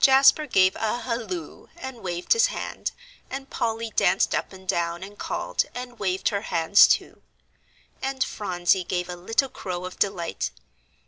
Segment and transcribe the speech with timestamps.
[0.00, 2.90] Jasper gave a halloo, and waved his hand,
[3.30, 7.22] and Polly danced up and down and called, and waved her hands too.
[8.02, 10.50] And Phronsie gave a little crow of delight.